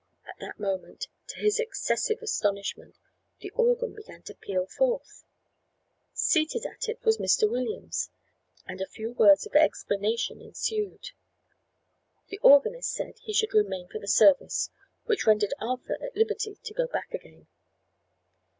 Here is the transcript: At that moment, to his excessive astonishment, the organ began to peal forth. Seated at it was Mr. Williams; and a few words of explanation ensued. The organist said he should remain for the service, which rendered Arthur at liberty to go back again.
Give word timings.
At 0.27 0.33
that 0.39 0.57
moment, 0.59 1.05
to 1.27 1.39
his 1.41 1.59
excessive 1.59 2.23
astonishment, 2.23 2.97
the 3.41 3.51
organ 3.51 3.93
began 3.93 4.23
to 4.23 4.33
peal 4.33 4.65
forth. 4.65 5.23
Seated 6.11 6.65
at 6.65 6.89
it 6.89 7.03
was 7.05 7.19
Mr. 7.19 7.47
Williams; 7.47 8.09
and 8.65 8.81
a 8.81 8.87
few 8.87 9.11
words 9.11 9.45
of 9.45 9.53
explanation 9.55 10.41
ensued. 10.41 11.11
The 12.29 12.39
organist 12.39 12.91
said 12.93 13.19
he 13.19 13.31
should 13.33 13.53
remain 13.53 13.89
for 13.89 13.99
the 13.99 14.07
service, 14.07 14.71
which 15.03 15.27
rendered 15.27 15.53
Arthur 15.59 15.99
at 16.01 16.15
liberty 16.15 16.55
to 16.63 16.73
go 16.73 16.87
back 16.87 17.13
again. 17.13 17.45